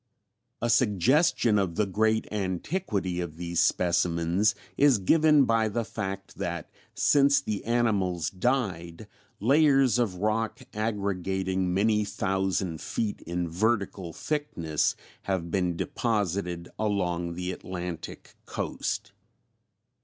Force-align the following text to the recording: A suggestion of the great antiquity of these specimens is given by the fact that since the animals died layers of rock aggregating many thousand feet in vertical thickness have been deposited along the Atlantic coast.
A 0.63 0.69
suggestion 0.71 1.59
of 1.59 1.75
the 1.75 1.85
great 1.85 2.27
antiquity 2.31 3.19
of 3.21 3.37
these 3.37 3.61
specimens 3.61 4.55
is 4.75 4.97
given 4.97 5.45
by 5.45 5.69
the 5.69 5.85
fact 5.85 6.37
that 6.39 6.71
since 6.95 7.39
the 7.39 7.63
animals 7.65 8.31
died 8.31 9.07
layers 9.39 9.99
of 9.99 10.15
rock 10.15 10.57
aggregating 10.73 11.71
many 11.71 12.03
thousand 12.03 12.81
feet 12.81 13.21
in 13.27 13.47
vertical 13.47 14.11
thickness 14.11 14.95
have 15.29 15.51
been 15.51 15.77
deposited 15.77 16.67
along 16.79 17.35
the 17.35 17.51
Atlantic 17.51 18.33
coast. 18.47 19.11